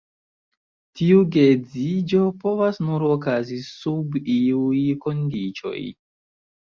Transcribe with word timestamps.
Tiu 1.01 1.19
geedziĝo 1.35 2.23
povas 2.45 2.81
nur 2.87 3.07
okazi 3.17 3.59
sub 3.69 4.19
iuj 4.39 4.83
kondiĉoj. 5.05 5.81